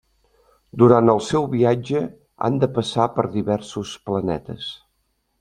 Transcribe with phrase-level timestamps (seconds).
[0.83, 2.01] Durant el seu viatge
[2.47, 4.73] han de passar per diversos planetes.